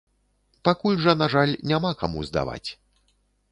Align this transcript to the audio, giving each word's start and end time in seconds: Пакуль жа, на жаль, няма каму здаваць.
Пакуль 0.69 0.97
жа, 1.03 1.13
на 1.21 1.27
жаль, 1.35 1.53
няма 1.73 1.93
каму 2.01 2.27
здаваць. 2.33 2.69